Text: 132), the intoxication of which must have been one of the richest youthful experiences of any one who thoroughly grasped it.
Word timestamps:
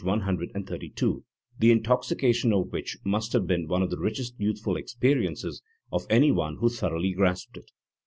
132), 0.03 1.23
the 1.59 1.69
intoxication 1.69 2.51
of 2.51 2.71
which 2.71 2.97
must 3.05 3.33
have 3.33 3.45
been 3.45 3.67
one 3.67 3.83
of 3.83 3.91
the 3.91 3.99
richest 3.99 4.33
youthful 4.39 4.75
experiences 4.75 5.61
of 5.91 6.07
any 6.09 6.31
one 6.31 6.55
who 6.55 6.69
thoroughly 6.69 7.11
grasped 7.11 7.55
it. 7.55 7.69